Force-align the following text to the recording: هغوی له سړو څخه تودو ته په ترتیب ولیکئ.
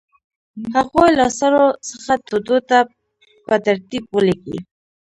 هغوی 0.73 1.09
له 1.19 1.27
سړو 1.39 1.65
څخه 1.87 2.13
تودو 2.27 2.57
ته 2.69 2.79
په 3.47 3.55
ترتیب 3.65 4.03
ولیکئ. 4.15 4.57